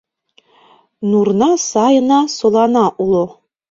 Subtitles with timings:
[1.09, 3.23] Нурна сайына солана уло